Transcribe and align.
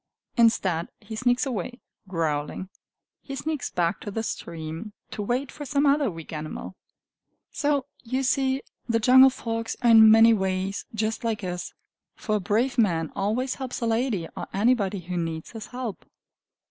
Instead, 0.35 0.87
he 0.99 1.15
sneaks 1.15 1.45
away, 1.45 1.79
growling. 2.07 2.69
He 3.21 3.35
sneaks 3.35 3.69
back 3.69 3.99
to 4.01 4.09
the 4.09 4.23
stream, 4.23 4.93
to 5.11 5.21
wait 5.21 5.51
for 5.51 5.63
some 5.63 5.85
other 5.85 6.09
weak 6.09 6.33
animal. 6.33 6.75
So, 7.51 7.85
you 8.03 8.23
see, 8.23 8.63
the 8.89 8.97
jungle 8.99 9.29
folks 9.29 9.77
are 9.83 9.91
in 9.91 10.09
many 10.09 10.33
ways 10.33 10.85
just 10.95 11.23
like 11.23 11.43
us; 11.43 11.75
for 12.15 12.37
a 12.37 12.39
brave 12.39 12.79
man 12.79 13.11
always 13.15 13.53
helps 13.61 13.79
a 13.79 13.85
lady 13.85 14.27
or 14.35 14.47
anybody 14.53 15.01
who 15.01 15.17
needs 15.17 15.51
his 15.51 15.67
help. 15.67 16.03